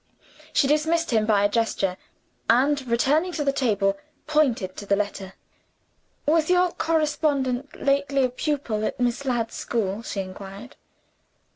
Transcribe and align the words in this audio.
She 0.51 0.65
dismissed 0.65 1.11
him 1.11 1.27
by 1.27 1.43
a 1.43 1.47
gesture; 1.47 1.95
and, 2.49 2.81
returning 2.87 3.31
to 3.33 3.43
the 3.43 3.53
table, 3.53 3.99
pointed 4.25 4.75
to 4.77 4.87
the 4.87 4.95
letter. 4.95 5.35
"Was 6.25 6.49
your 6.49 6.71
correspondent 6.71 7.79
lately 7.79 8.23
a 8.25 8.29
pupil 8.29 8.83
at 8.83 8.99
Miss 8.99 9.25
Ladd's 9.25 9.53
school?" 9.53 10.01
she 10.01 10.21
inquired. 10.21 10.75